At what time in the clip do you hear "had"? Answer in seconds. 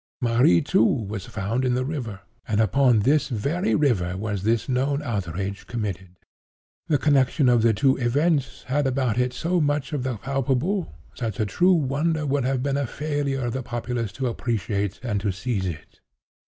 8.63-8.87